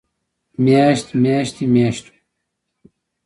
[0.63, 2.13] مياشت، مياشتې، مياشتو